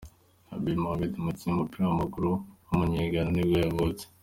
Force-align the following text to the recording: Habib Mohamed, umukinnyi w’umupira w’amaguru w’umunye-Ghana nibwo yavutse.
Habib 0.49 0.77
Mohamed, 0.83 1.11
umukinnyi 1.15 1.51
w’umupira 1.53 1.83
w’amaguru 1.85 2.31
w’umunye-Ghana 2.67 3.31
nibwo 3.33 3.57
yavutse. 3.65 4.03